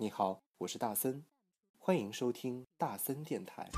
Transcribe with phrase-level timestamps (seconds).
[0.00, 1.24] 你好，我是大森，
[1.76, 3.68] 欢迎收听大森电台。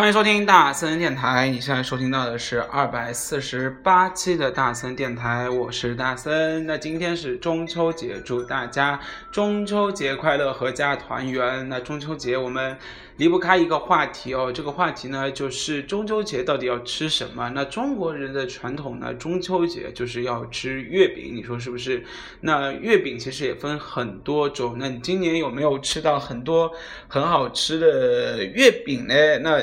[0.00, 6.64] 欢迎收听大森电台，你现在收听到的是二百四十八期的大森电台，我是大森。
[6.66, 8.98] 那今天是中秋节，祝大家
[9.30, 11.68] 中秋节快乐，阖家团圆。
[11.68, 12.78] 那中秋节我们
[13.18, 17.50] 离不开一个话题哦，这个话题呢就是中秋节到底要吃什么？
[17.54, 22.02] 那中国人的传统呢，中秋节就是要吃月饼，你说是不是？
[22.40, 26.72] 那月饼其实也分很多种，那你今年有没有吃到很多
[27.06, 29.14] 很好吃的月饼呢？
[29.40, 29.62] 那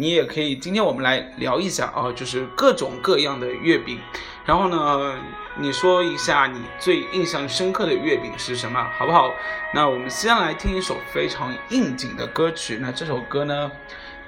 [0.00, 3.98] 你也可以，今天我们来聊一下啊，就是各种各样的月饼。
[4.46, 5.18] 然后呢，
[5.56, 9.28] 你说一下你最印象深刻的月饼是什么，好不好？
[9.74, 12.78] 那我们先来听一首非常应景的歌曲。
[12.80, 13.72] 那这首歌呢，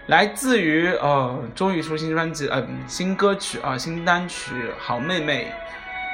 [0.06, 5.52] 来自于呃，终于出新专辑，呃，新歌曲啊，新单曲，好妹妹，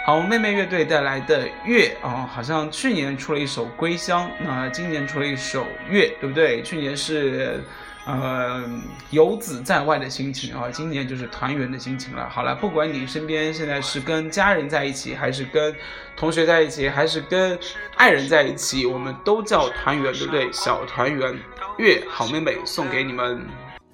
[0.05, 6.63] 好妹妹乐队带来的《月》啊，好像去年出了一首《归乡》，那今年出了一首《月》，对不对？
[6.63, 7.65] 去年是。
[8.07, 8.65] 呃，
[9.11, 12.29] 游子在外的心情啊，今年就是团圆的心情了。
[12.31, 15.75] 好了，不管你身边现在是跟家人在一起，还是跟
[16.17, 17.59] 同学在一起，还是跟
[17.97, 20.53] 爱人在一起，我们都叫团圆，对不对？
[20.53, 21.37] 小团圆，
[21.79, 23.45] 月好妹妹送给你们。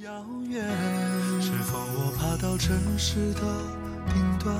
[0.01, 0.11] 遥
[0.51, 0.63] 远，
[1.41, 3.41] 是否我爬到城市的
[4.13, 4.55] 顶端，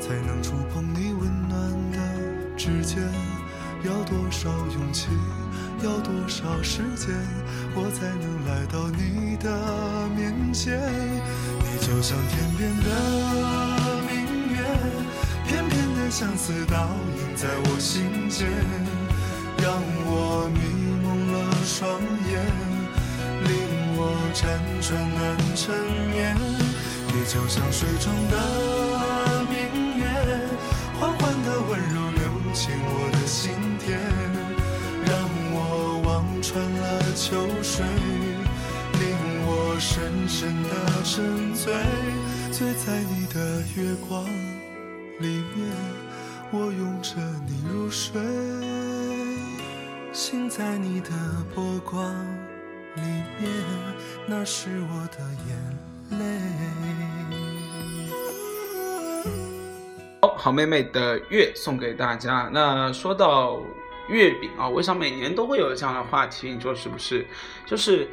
[0.00, 2.98] 才能触碰你温暖的指尖？
[3.84, 5.08] 要多少勇气？
[5.82, 7.12] 要多少时间，
[7.74, 10.78] 我才能来到你的面前？
[11.58, 12.88] 你就像天边的
[14.06, 14.14] 明
[14.54, 14.62] 月，
[15.44, 16.86] 片片的相思倒
[17.18, 18.46] 映在我心间，
[19.58, 20.60] 让我迷
[21.02, 22.38] 蒙了双眼，
[23.42, 23.50] 令
[23.96, 24.00] 我
[24.32, 24.40] 辗
[24.86, 25.20] 转难
[25.56, 25.74] 成
[26.12, 26.36] 眠。
[27.08, 28.36] 你就像水中的
[37.24, 37.86] 秋水，
[38.98, 39.00] 令
[39.46, 40.70] 我深深的
[41.04, 41.72] 沉醉，
[42.50, 44.26] 醉在你的月光
[45.20, 45.70] 里面，
[46.50, 47.14] 我拥着
[47.46, 48.20] 你入睡，
[50.12, 51.10] 醒在你的
[51.54, 52.12] 波光
[52.96, 53.02] 里
[53.38, 53.52] 面，
[54.26, 55.56] 那是我的眼
[56.18, 56.26] 泪。
[60.22, 62.50] 好，好妹妹的月送给大家。
[62.52, 63.60] 那说到。
[64.08, 67.26] 月饼啊，我想每年都会有这样的话题，你说是不是？
[67.64, 68.08] 就是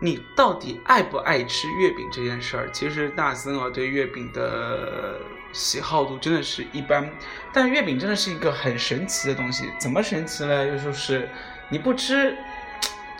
[0.00, 2.70] 你到底爱不爱吃月饼这件事儿？
[2.72, 5.20] 其实大森啊对月饼的
[5.52, 7.10] 喜好度真的是一般，
[7.52, 9.70] 但月饼真的是一个很神奇的东西。
[9.78, 10.78] 怎么神奇呢？
[10.78, 11.28] 就是
[11.68, 12.36] 你不吃，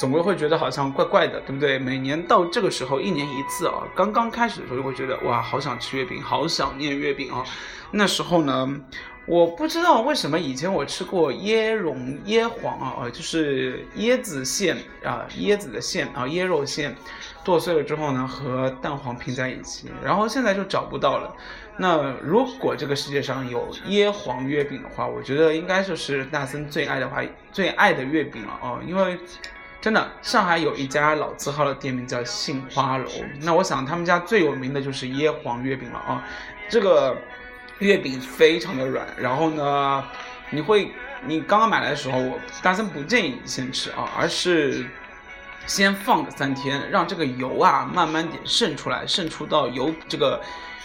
[0.01, 1.79] 总归会觉得好像怪怪的，对不对？
[1.79, 7.45] 每年到这个时候，一年一次啊，刚刚开始的时候就会觉得哇，好想吃月饼，好想念月饼啊。
[7.91, 8.81] 那时候呢？
[9.27, 14.75] 我不知道为什么以前我吃过椰蓉椰黄啊，就是椰子馅
[15.05, 16.97] 啊，椰子的馅啊，椰肉馅
[17.45, 21.33] 剁碎了之后呢，和蛋黄拼在一起，然后现在就找不到了。
[21.77, 27.23] 那如果这个世界上有椰黄月饼的话，我觉得应该就是大森最爱的话，
[27.53, 29.17] 最爱的月饼了啊，因为
[29.81, 33.09] 真的上海有一家老字号的店名叫杏花楼，
[33.41, 36.25] 那我想他们家最有名的就是椰皇月饼了啊，
[36.69, 37.17] 这个。
[37.81, 40.05] 月饼非常的软，然后呢，
[40.51, 40.93] 你会，
[41.25, 44.85] 你刚刚买来的时候，我大森不建议你先吃啊，而是
[45.65, 50.43] 先放个三天，让这个油啊慢慢点渗出来，渗出到油这个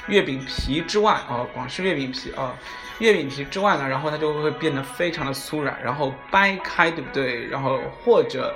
[0.08, 2.56] 月饼皮之外啊，广式月饼皮啊，
[3.00, 7.46] 月饼皮之外呢，然后它就会变得非常的酥软，然后掰开，对不对？
[7.48, 8.56] 然后或者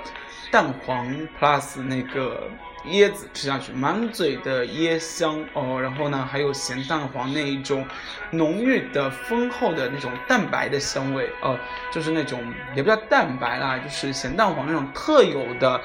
[0.50, 1.06] 蛋黄
[1.38, 2.48] plus 那个。
[2.86, 7.86] 椰子吃下去，满嘴的椰香哦，然后呢，还有咸蛋黄那一种
[8.30, 11.58] 浓郁的、丰厚的那种蛋白的香味哦，
[11.92, 12.42] 就是那种
[12.74, 15.78] 也不叫蛋白啦，就是咸蛋黄那种特有的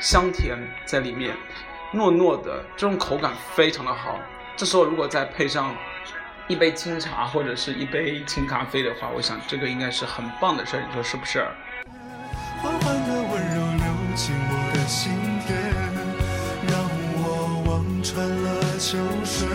[0.00, 0.56] 香甜
[0.86, 1.36] 在里面，
[1.92, 4.18] 糯糯的这种口感非常的好。
[4.56, 5.76] 这时候如果再配上
[6.46, 11.46] 一杯清茶或者是一杯清咖啡的话，我想这个应该是很棒的事儿，你说是不是？
[14.18, 15.12] 寂寞的心
[15.46, 15.54] 田，
[16.66, 16.74] 让
[17.22, 17.78] 我望。
[18.00, 19.46] 穿了秋水，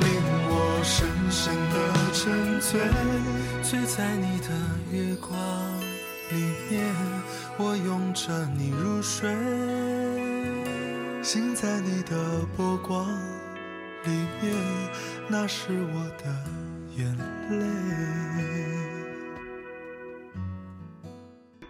[0.00, 0.08] 令
[0.48, 1.76] 我深深的
[2.12, 2.80] 沉醉，
[3.62, 4.48] 醉在你的
[4.90, 5.30] 月光
[6.30, 6.36] 里
[6.68, 6.82] 面，
[7.56, 9.30] 我拥着你入睡，
[11.22, 13.06] 醒在你的波光
[14.04, 14.10] 里
[14.42, 14.54] 面，
[15.28, 16.24] 那是我的
[16.96, 17.16] 眼
[17.50, 18.23] 泪。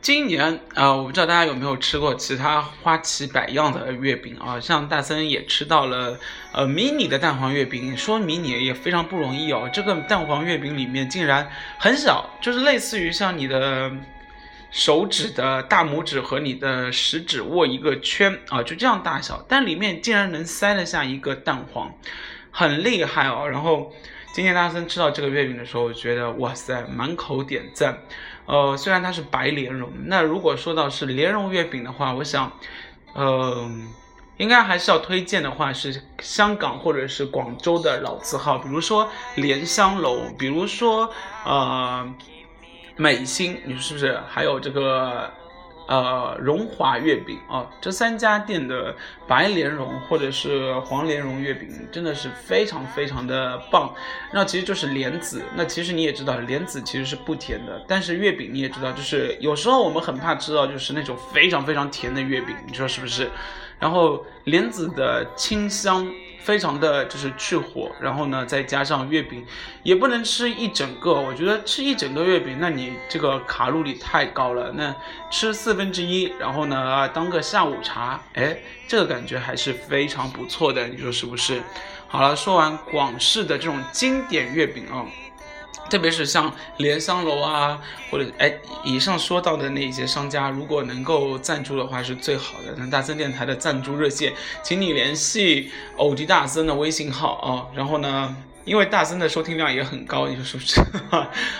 [0.04, 6.20] 今年呃，我不知道大家有没有吃过其他花旗百样的月饼啊，像大森也吃到了
[6.52, 9.66] 呃迷你的蛋黄月饼，说迷你也非常不容易哦。
[9.72, 13.90] 这个蛋黄月饼里面竟然很小，就是类似于像你的
[14.70, 21.90] 手指的大拇指和你的食指握一个圈啊，就这样大小，但里面竟然能塞得下一个蛋黄，
[22.50, 23.48] 很厉害哦。
[23.48, 23.90] 然后
[24.34, 28.02] 今年大森吃到这个月饼的时候，我觉得哇塞，满口点赞。
[28.46, 32.52] 呃，虽然它是白莲蓉，那如果说到是莲蓉月饼的话，我想，
[33.14, 33.70] 呃，
[34.36, 41.10] 应该还是要推荐的话是香港或者是广州的老字号，比如说莲香楼，比如说
[41.44, 42.12] 呃
[42.96, 44.20] 美心，你说是不是？
[44.28, 45.30] 还有这个。
[45.86, 48.94] 呃，荣华月饼啊，这三家店的
[49.26, 53.92] 白莲蓉或者是黄莲蓉月饼真的是非常非常的棒。
[54.32, 57.84] 那其实就是莲子，那其实你也知道，莲子其实是不甜的。
[57.86, 63.30] 但是月饼你也知道，就是有时候我们很怕吃到就是那种非常非常甜的月饼，你说是不是？
[63.78, 66.10] 然后莲子的清香。
[66.44, 69.42] 非常的就是去火，然后呢，再加上月饼，
[69.82, 71.14] 也不能吃一整个。
[71.14, 74.70] 我觉得吃一整个月饼，那你这个卡路里太高了。
[74.72, 74.94] 那
[75.30, 80.86] 吃四分之一，然后呢，当个下午茶，哎，这个感觉还是非常不错的。
[80.86, 81.62] 你说是不是？
[82.06, 85.06] 好了，说完广式的这种经典月饼啊。
[85.94, 87.80] 特别是像莲香楼啊，
[88.10, 88.52] 或者哎，
[88.82, 92.74] 以上说到的那些商家，如果能够赞助的话，是最好的。
[92.76, 97.70] 那大森电台的赞助热线，请你联系偶迪大森的微信号啊。
[97.76, 98.34] 然后呢？
[98.64, 100.80] 因为大森的收听量也很高，你说是不是？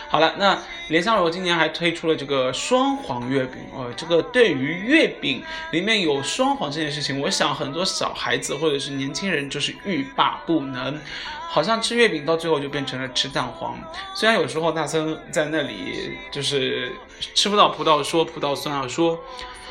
[0.08, 0.58] 好了，那
[0.88, 3.92] 莲香楼今年还推出了这个双黄月饼哦。
[3.94, 5.42] 这个对于月饼
[5.72, 10.98] 里面有双黄这件事情，我想很多小孩子或者是年轻人就是欲罢不能。
[11.46, 13.78] 好像吃月饼到最后就变成了吃蛋黄。
[14.14, 16.90] 虽然有时候大森在那里就是
[17.34, 19.20] 吃不到葡萄说葡萄酸啊，说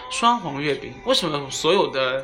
[0.09, 2.24] 双黄月饼为什么所有的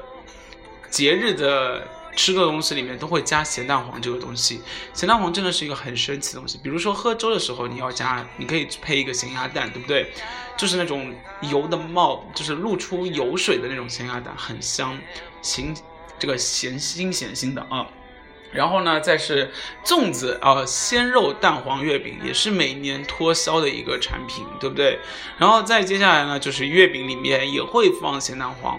[0.89, 1.81] 节日的？
[2.19, 4.59] 吃的东西里面都会加咸蛋黄这个东西，
[4.93, 6.59] 咸蛋黄真的是一个很神奇的东西。
[6.61, 10.11] 比如说喝粥的时候，你要加，你可以配一个咸鸭蛋，对不对？
[10.57, 14.99] 就是那种油的冒，就是露出油水的那种咸鸭蛋，很香，
[15.41, 15.73] 咸
[16.19, 17.87] 这个咸腥咸腥的啊。
[18.51, 19.49] 然后呢，再是
[19.85, 24.99] 粽子啊，鲜肉蛋黄月饼也是每年脱销的一个产品，对不对？
[25.37, 28.77] 然后再接下来呢，就是月饼里面也会放咸蛋黄。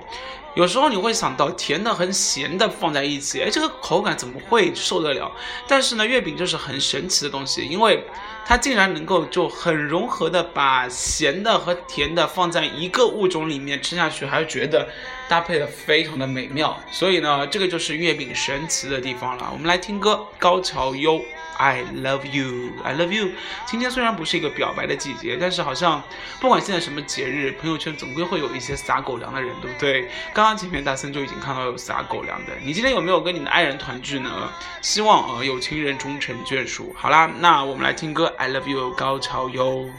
[0.55, 5.31] 有时候你会想到甜的和咸的放在一起，哎，这个口感怎么会受得了？
[5.69, 8.05] 但是呢，月饼就是很神奇的东西，因为
[8.45, 14.89] 它竟然能够就很融合的把咸的和甜的放在一个物种里面吃下去，还觉得
[15.31, 16.77] 搭配的非常的美妙。
[16.91, 19.49] 所以呢，这个就是月饼神奇的地方了。
[19.53, 21.23] 我们来听歌，高桥优。
[21.63, 23.33] I love you, I love you。
[23.67, 26.03] 今天虽然不是一个表白的季节，但是好像
[26.41, 30.09] 不管现在什么节日，朋友圈总归会有一些撒狗粮的人，对不对？
[30.33, 32.53] 刚刚前面大森就已经看到有撒狗粮的。
[32.65, 34.51] 你今天有没有跟你的爱人团聚呢？
[34.81, 36.95] 希望呃有情人终成眷属。
[36.97, 39.91] 好啦，那我们来听歌，I love you，高桥优。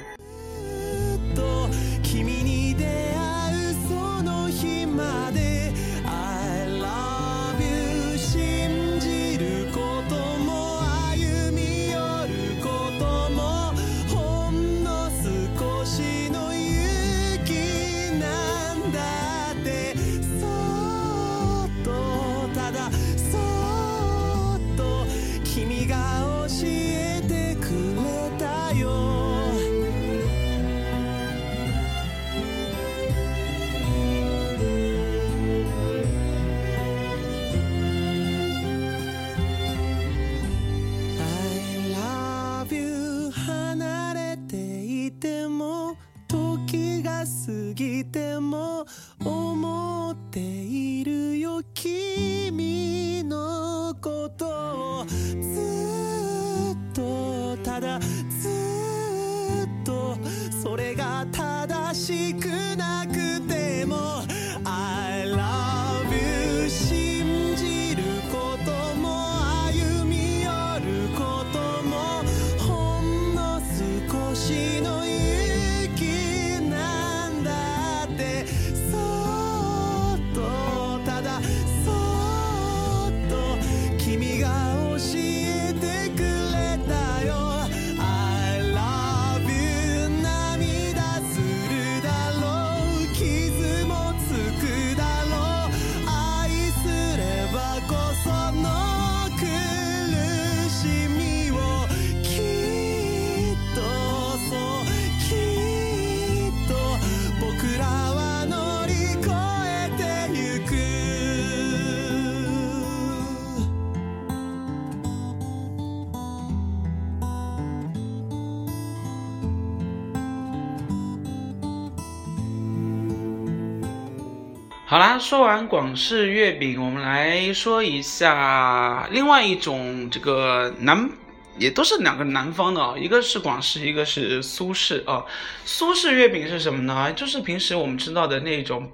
[124.92, 131.10] 好啦，说完广式月饼，我们来说一下另外一种这个南，
[131.58, 135.24] 也都是两个南方的啊，一个是广式，一个是苏式啊。
[135.64, 137.14] 苏式月饼是什么呢？
[137.14, 138.92] 就是平时我们知道的那种。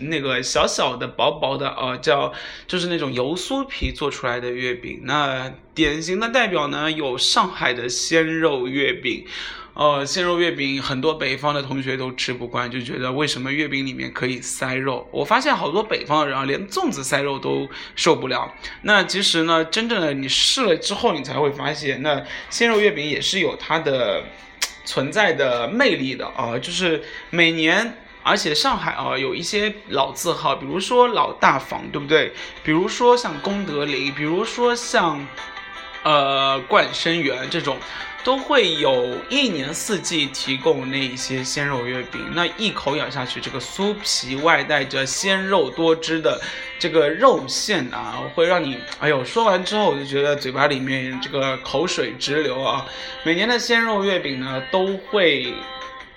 [0.00, 2.32] 那个小小的、薄薄的，呃，叫
[2.68, 5.00] 就是那种油酥皮做出来的月饼。
[5.02, 9.24] 那典型的代表呢，有上海的鲜肉月饼。
[9.78, 15.06] 呃，鲜肉月饼很多北方的同学都吃不惯，就觉得为什么月饼里面可以塞肉？
[15.12, 18.52] 我发现好多北方人啊，连粽子塞肉都受不了。
[18.82, 22.20] 那其实呢，真正的你试了之后，你才会发现，那
[22.50, 24.24] 鲜肉月饼也是有它的
[24.84, 27.98] 存在的魅力的啊，就是每年。
[28.24, 32.32] 而且上海啊，有一些老字号，比如说老大房，对不对？
[32.64, 35.24] 比如说像功德林，比如说像，
[36.02, 37.78] 呃，冠生园这种，
[38.28, 42.20] 都会有一年四季提供那一些鲜肉月饼。
[42.34, 46.38] 那一口咬下去，这个酥皮外带着鲜肉多汁的
[46.78, 52.84] 这个肉馅啊，会让你，哎呦，说完之后我就觉得嘴巴里面这个口水直流啊。
[53.22, 55.54] 每年的鲜肉月饼呢，都会。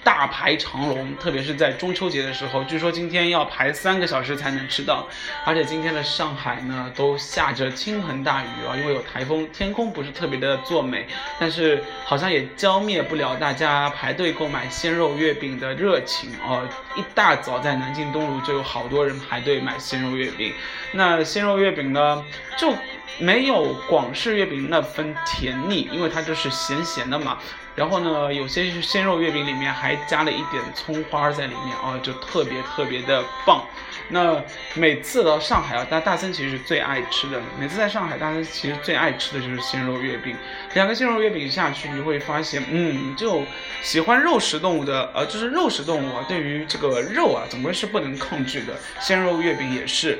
[0.03, 5.07] 大排长龙，特别是在中秋节的时候，据说今天要排三个小时才能吃到。
[5.45, 11.05] 而且今天的上海呢，都下着倾盆大雨啊，因为有台风，天空不是特别的作美。
[11.39, 16.67] 但是好像也浇灭不了大家排队购买鲜肉月饼的热情哦。
[16.95, 20.51] 一大早在南京东路就有好多人排队买鲜肉月饼。
[20.93, 22.25] 那鲜肉月饼呢，
[22.57, 22.73] 就
[23.19, 27.37] 没有广式月饼那分甜腻，因为它就是咸咸的嘛。
[27.81, 33.65] 然后呢，有些鲜肉月饼里面还加了一点葱花在里面啊，就特别特别的棒。
[34.09, 34.39] 那
[34.75, 40.35] 每次到上海啊，大大森其实最爱吃的，每次在上海，大森其实最爱吃的就是鲜肉月饼。
[40.75, 43.43] 两个鲜肉月饼下去，你会发现，嗯，就
[43.81, 48.75] 喜欢肉食动物的，呃，就是肉食动物啊，对于这个肉啊，总归是不能抗拒的。
[48.99, 50.19] 鲜肉月饼也是。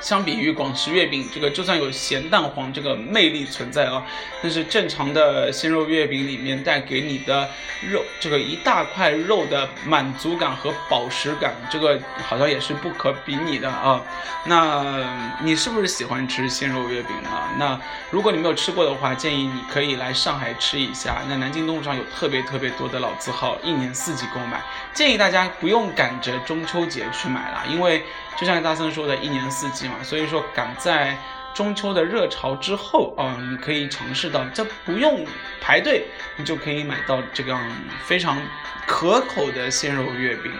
[0.00, 4.04] 相比于广式月饼，这个就算有咸蛋黄这个魅力存在啊，
[4.42, 7.48] 但是正常的鲜肉月饼里面带给你的
[7.90, 14.02] 肉，这个一大块肉的满足感和饱食感，这个好像也是不可比拟的啊。
[14.46, 17.30] 那你是不是喜欢吃鲜肉月饼呢？
[17.58, 17.78] 那
[18.10, 21.18] 如果你没有吃过的话，建议你可以来上海吃一下。
[21.28, 24.62] 那南京东路上有特别特别多的老字号，一年四季购买，
[24.94, 28.02] 建议大家不用赶着中秋节去买了，因为
[28.36, 29.94] 就像大森说的，一年四季嘛。
[30.02, 31.16] 所以说，赶在
[31.52, 35.26] 中秋的热潮之后啊，你可以尝试到，这不用
[35.60, 36.06] 排队，
[36.36, 37.58] 你就可以买到这个
[38.04, 38.40] 非常
[38.86, 40.52] 可口的鲜肉月饼。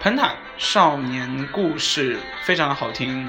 [0.00, 3.26] 彭坦少年故事非常的好听。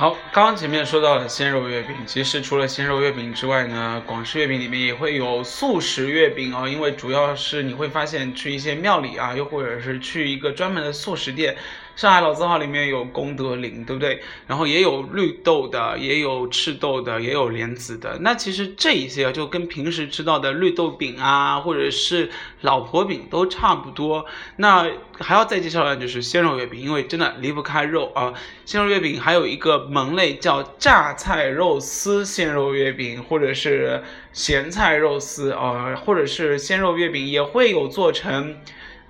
[0.00, 6.66] 好，刚刚前面说到了鲜肉月饼，其实除了鲜肉月饼之外呢，广式月饼里面也会有素食月饼哦。
[6.66, 11.54] 因为主要是你会发现去一些庙里啊，又或者是去一个专门的素食店，
[11.96, 14.22] 上海老字号里面有功德林，对不对？
[14.46, 18.18] 然后也有绿豆的，也有赤豆的，也有莲子的。
[18.20, 22.30] 那其实这一些就跟平时吃到的绿豆饼啊，或者是
[22.62, 24.24] 老婆饼都差不多。
[24.56, 24.86] 那
[25.18, 28.32] 还要再介绍的就是鲜肉月饼，因为真的离不开肉啊。
[28.64, 38.56] 鲜肉月饼还有一个门类叫榨菜肉丝鲜肉月饼，或者是咸菜肉丝啊，或者是鲜肉月饼也会有做成。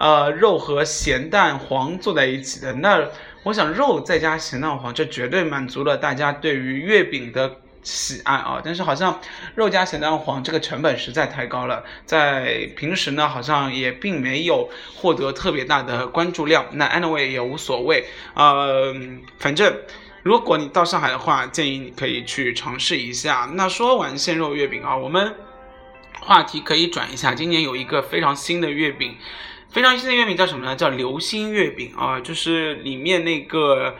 [0.00, 3.07] 呃，肉和咸蛋黄做在一起的，那
[3.42, 8.62] 我想肉再加咸蛋黄，这绝对满足了大家对于月饼的喜爱啊！
[8.64, 9.21] 但是好像
[9.54, 16.64] 肉加咸蛋黄这个成本实在太高了，在平时呢好像也并没有获得特别大的关注量。
[16.73, 18.95] 那 anyway 也无所谓，呃，
[19.38, 19.71] 反正
[20.23, 23.50] 如果你到上海的话，建议你可以去尝试一下。
[23.52, 25.35] 那说完鲜肉月饼啊，我们
[26.21, 29.14] 话题可以转一下，今年有一个非常新的月饼。
[29.71, 30.75] 非常新的月饼叫什么呢？
[30.75, 33.95] 叫流心月饼啊，就是里面那个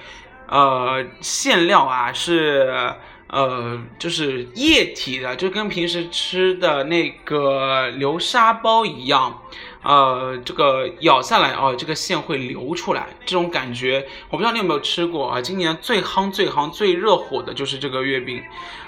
[0.49, 2.93] 呃馅料啊是
[3.29, 9.41] 呃就是液体的，就跟平时吃的那个流沙包一样，
[9.85, 15.41] 呃这个咬下来哦，这个馅会流出来，这种感觉我不知道你有没有吃过啊？
[15.41, 18.43] 今年最夯最夯最热火的就是这个月饼，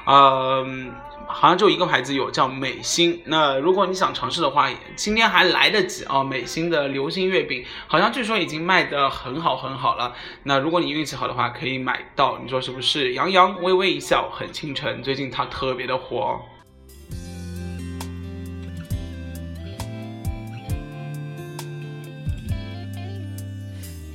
[0.07, 0.93] 嗯。
[1.33, 6.23] 好像就一个牌子有叫美心，那如果你想尝试的话，今天还来得及哦。
[6.23, 10.15] 美心的流心月饼好像据说已经卖得很好很好了。
[10.45, 12.39] 那如果你运气好的话，可以买到。
[12.43, 13.15] 你说是不是？
[13.15, 16.41] 杨洋微微一笑很倾城，最近他特别的火。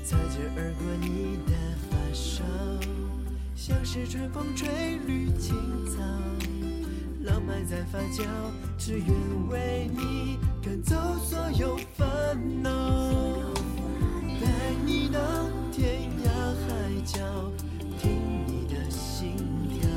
[0.04, 1.54] 擦肩而过你的
[1.90, 2.44] 发梢，
[3.56, 4.68] 像是春风吹
[5.06, 5.56] 绿青
[5.86, 5.98] 草。
[7.28, 8.24] 浪漫在发酵，
[8.78, 9.08] 只愿
[9.50, 12.08] 为你赶走所有烦
[12.64, 12.72] 恼，
[14.40, 14.48] 带
[14.86, 15.20] 你到
[15.70, 16.30] 天涯
[16.64, 16.68] 海
[17.06, 17.20] 角，
[18.00, 19.36] 听你的心
[19.70, 19.90] 跳，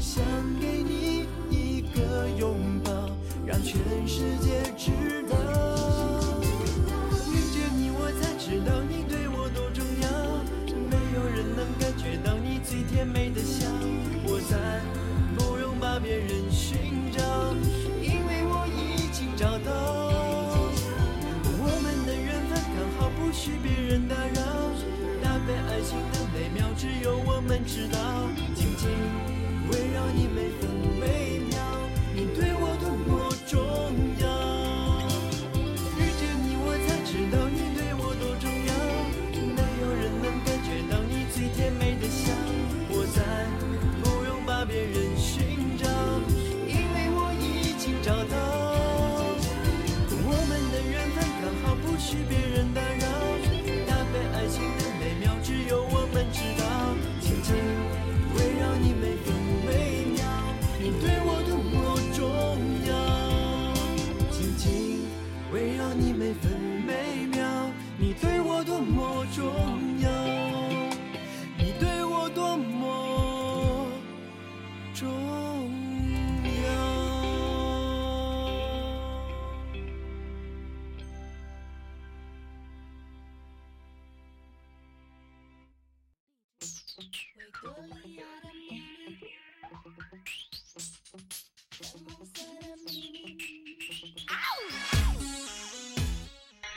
[0.00, 0.24] 想
[0.60, 2.90] 给你一个拥抱，
[3.44, 4.92] 让全世界知
[5.28, 5.36] 道。
[7.28, 10.08] 遇见你，我才知道你对我多重要，
[10.88, 13.61] 没有人能感觉到你最甜美的笑，
[69.34, 69.42] 重
[70.00, 70.10] 要。
[71.56, 73.88] 你对我多么
[74.94, 76.92] 重要。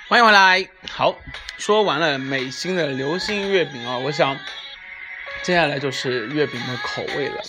[0.07, 0.74] 欢迎回来。
[1.65, 4.37] 说完了美心的流心月饼啊，我想
[5.41, 7.41] 接下来就是月饼的口味了。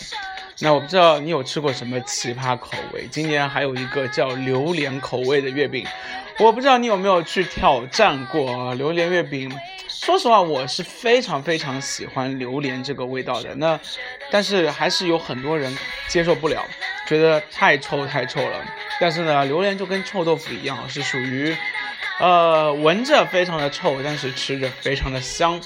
[0.60, 3.06] 那我不知道你有吃过什么奇葩口味？
[3.10, 5.86] 今年还有一个叫榴莲口味的月饼，
[6.38, 9.54] 我不知道你有没有去挑战过啊榴莲月饼。
[9.86, 13.54] 说实话，我是非常非常喜欢榴莲这个味道的。
[13.56, 13.78] 那
[14.30, 15.76] 但是还是有很多人
[16.08, 16.64] 接受不了，
[17.06, 18.64] 觉得太臭太臭了。
[18.98, 21.54] 但是呢，榴莲就跟臭豆腐一样，是属于。
[22.18, 25.60] 呃，闻着非常的臭，但是吃着非常的香。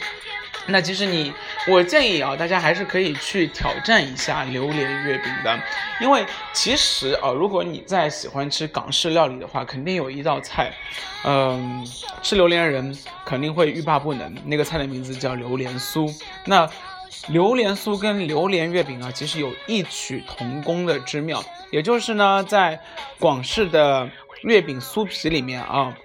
[0.66, 1.32] 那其实你，
[1.66, 5.58] 我建议啊，大家还是可以去挑战一下榴莲月饼的，
[6.00, 10.72] 因为其实啊，如果你在喜欢吃港式料理的话，肯定有一道菜，
[11.24, 11.84] 嗯，
[12.22, 14.32] 吃榴莲人肯定会欲罢不能。
[14.44, 16.12] 那个菜的名字叫榴莲酥。
[16.44, 16.68] 那
[17.28, 22.78] 榴莲酥跟榴莲月饼啊，其实有异曲同工的之妙，也就是呢，在
[23.18, 24.08] 广式的
[24.42, 25.96] 月饼酥皮里面啊。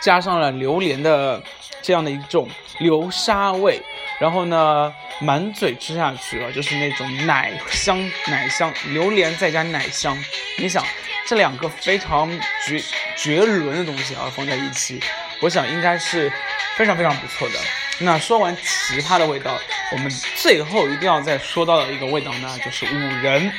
[0.00, 1.42] 加上了榴莲的
[1.82, 2.48] 这样的一种
[2.78, 3.80] 流沙味，
[4.18, 10.16] 然后呢，满嘴吃下去啊，就是那种奶香奶香，榴莲再加奶香，
[10.58, 10.84] 你想
[11.26, 12.30] 这两个非常
[12.66, 12.82] 绝
[13.16, 15.00] 绝伦的东西啊放在一起，
[15.40, 16.32] 我想应该是
[16.76, 17.54] 非常非常不错的。
[17.98, 19.58] 那说完奇葩的味道，
[19.92, 23.50] 我们最后一定要再说到的一个味道呢，就是五仁。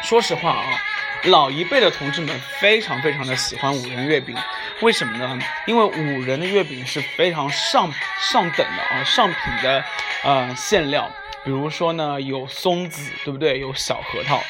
[0.00, 0.80] 说实话啊，
[1.24, 4.36] 老一辈的同志们非常非常的喜欢五仁月饼，
[4.80, 5.38] 为什么呢？
[5.66, 9.84] 因为五仁的月饼是非常上上等的啊，上品的
[10.22, 11.10] 呃馅料。
[11.44, 13.58] 比如说呢，有松子，对不对？
[13.60, 14.42] 有小核桃，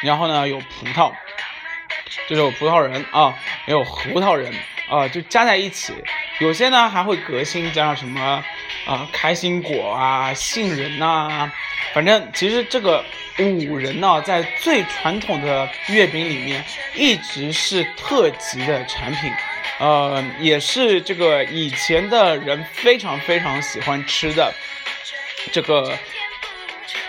[0.00, 1.12] 然后呢有葡萄，
[2.28, 3.34] 就是有葡萄仁啊，
[3.66, 4.52] 也有核桃仁
[4.88, 5.92] 啊，就加在一起。
[6.38, 8.44] 有些呢还会革新，加上什么
[8.86, 11.50] 啊开心果啊、杏仁呐，
[11.92, 13.04] 反正其实这个
[13.38, 19.32] 五仁呢，在最传统的月饼里面一直是特级的产品，
[19.78, 24.52] 呃，也是这个以前的人非常非常喜欢吃的
[25.52, 25.96] 这个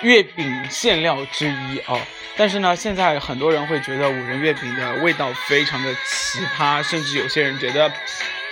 [0.02, 1.98] 月饼馅料之一啊。
[2.36, 7.92] 但是呢，现在很多人会觉得五仁月饼的味道非常的奇葩，甚至有些人觉得。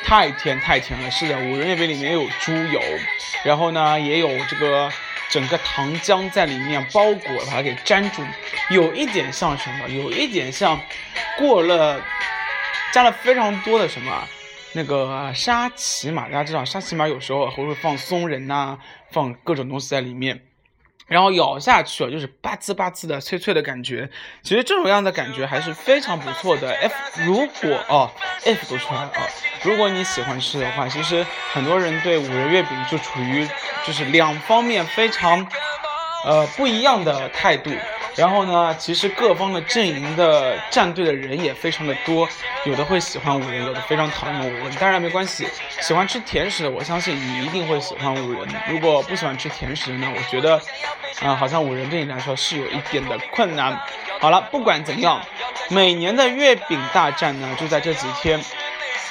[0.08, 2.80] 太甜太甜了，是的，五仁月饼里面有猪油，
[3.43, 4.88] 然后呢也有这个
[5.32, 8.21] 整个糖浆在里面包裹，把它给粘住，
[8.69, 9.89] 有一点像什么？
[9.89, 10.80] 有一点像
[11.39, 11.99] 过了
[12.95, 14.25] 加了非常多的什么
[14.71, 18.77] 那个沙琪玛，大家知道沙琪玛有时候还会放松仁呐，
[19.12, 20.45] 放各种东西在里面。
[21.05, 24.10] 然后咬下去啊，就是吧呲吧呲的脆脆的感觉。
[24.43, 26.71] 其实这种样的感觉还是非常不错的。
[26.71, 26.93] F
[27.25, 28.10] 如果哦
[28.45, 29.27] ，F 都出来了啊。
[29.63, 33.45] 如果你喜欢吃的话，其实很多人对五仁月饼就处于
[33.86, 35.45] 就是两方面非常
[36.23, 37.71] 呃不一样的态度。
[38.15, 42.28] 然后呢，其实各方的阵营的战队的人也非常的多，
[42.65, 44.73] 有的会喜欢五人，有的非常讨厌五人。
[44.80, 45.47] 当然没关系，
[45.82, 48.47] 喜欢吃甜食的，我相信你一定会喜欢五人。
[48.69, 50.56] 如果不喜欢吃甜食呢，我觉得，
[51.21, 53.78] 啊，好像五人对你来说是有一点的困难。
[54.21, 55.21] 好了，不管怎样，
[55.69, 58.39] 每年的月饼大战呢，就在这几天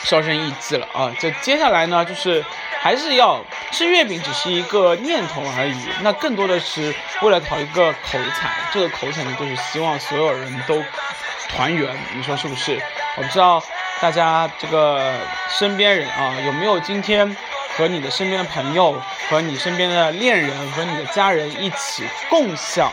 [0.04, 1.14] 销声匿迹了啊！
[1.20, 2.42] 这接下来呢，就是。
[2.84, 3.42] 还是要
[3.72, 5.74] 吃月饼，只是一个念头而已。
[6.02, 10.84] 那更多的是为了讨一个口彩，这个口彩呢，就是希望所有人都
[11.48, 11.96] 团圆。
[12.14, 12.78] 你说是不是？
[13.16, 13.64] 我不知道
[14.02, 15.14] 大家这个
[15.48, 17.34] 身边人啊，有没有今天
[17.74, 22.92] 和你的身边的朋友、和你身边的恋人、和你的家人一起共享，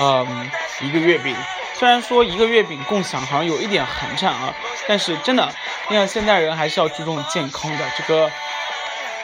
[0.00, 1.36] 嗯，一个月饼。
[1.74, 4.54] 虽然说一个月饼共享好像有一点寒碜啊，
[4.88, 5.46] 但是真的，
[5.90, 8.30] 你看现代人还是要注重健康的这个。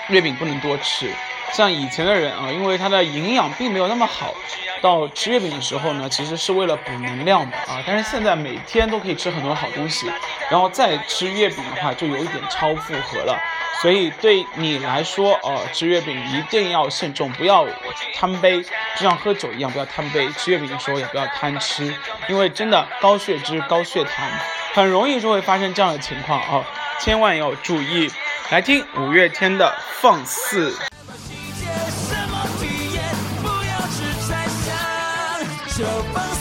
[0.08, 1.10] 月饼不能多吃，
[1.52, 4.34] 像以前的人啊，因为它的营养并没有那么好，
[4.80, 7.82] 到吃月饼的时候呢，其实是为了补能量的啊。
[7.86, 10.10] 但是现在每天都可以吃很多好东西，
[10.50, 13.38] 然后再吃月饼的话，就有一点超负荷了。
[13.80, 17.66] 所以对你来说，呃，吃月饼一定要慎重，不要
[18.14, 20.28] 贪杯，就像喝酒一样，不要贪杯。
[20.34, 21.92] 吃月饼的时候也不要贪吃，
[22.28, 24.28] 因为真的高血脂、高血糖，
[24.72, 26.64] 很容易就会发生这样的情况啊，
[27.00, 28.08] 千万要注意。
[28.50, 30.74] 来听五月天的放肆。
[35.76, 36.32] 就放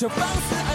[0.00, 0.69] 肆爱，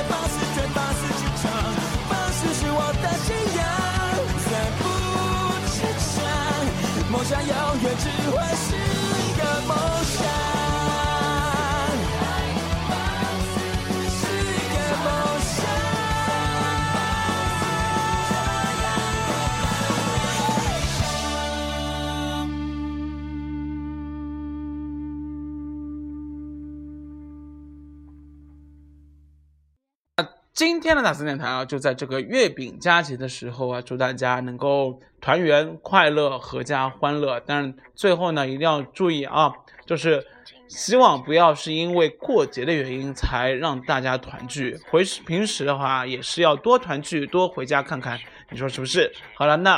[30.55, 37.41] 今天的大森电台啊，就在这个月饼佳节的时候啊，祝大家能够团圆、快乐、阖家欢乐。
[37.45, 39.51] 但是最后呢，一定要注意啊，
[39.85, 40.25] 就是
[40.69, 44.79] 希望不要是因为过节的原因才让大家团聚。
[44.89, 48.17] 回平时的话，也是要多团聚、多回家看看，
[48.49, 49.11] 你说是不是？
[49.33, 49.77] 好了，那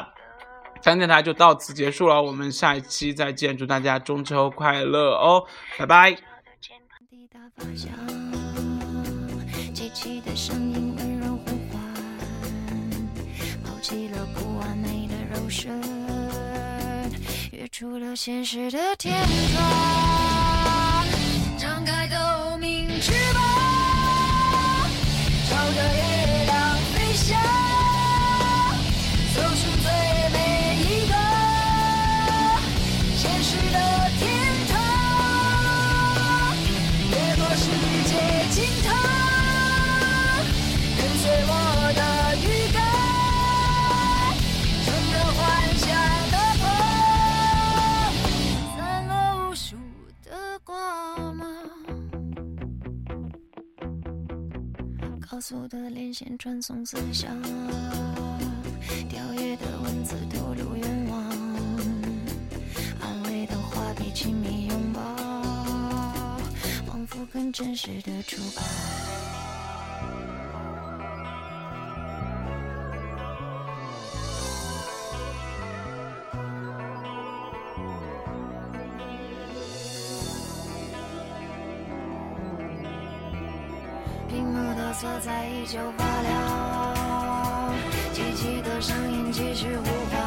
[0.83, 5.43] 大森电台就到此结束了，我们下一期再见，祝大家中秋快乐哦，
[5.79, 6.15] 拜拜。
[9.87, 11.81] 废弃的声音温柔呼唤，
[13.63, 15.81] 抛弃了不完美的肉身，
[17.53, 19.15] 跃出了现实的天
[19.55, 21.05] 窗，
[21.57, 23.41] 张开透明翅膀，
[25.49, 25.81] 朝着
[56.47, 57.29] 传送思想，
[59.09, 61.21] 跳跃的文字透露愿望，
[63.01, 65.01] 安慰的话比亲密拥抱，
[66.85, 68.63] 仿佛更真实的触感。
[84.99, 87.75] 色彩依旧发亮，
[88.13, 90.19] 机器的声音继续呼唤，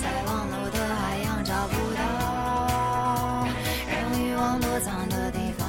[0.00, 2.00] 在网络的海洋找不到
[3.86, 5.68] 让欲望躲藏的地方，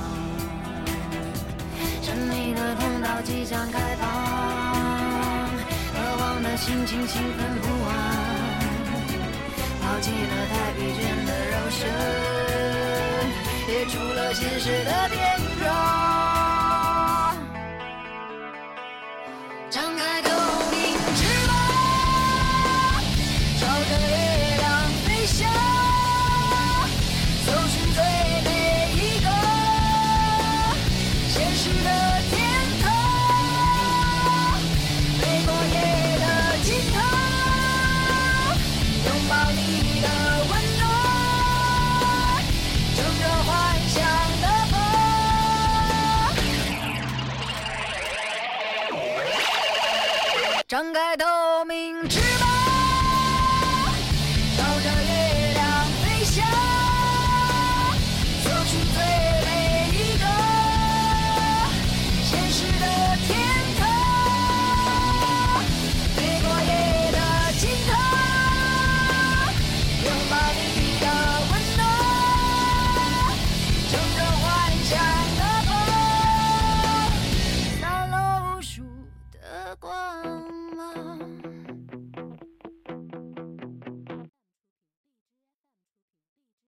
[2.01, 4.07] 神秘的通道即将开放，
[5.91, 7.93] 渴望的心情兴奋不安，
[9.81, 11.91] 抛弃了太疲倦的柔顺，
[13.67, 15.46] 跃出了现实的天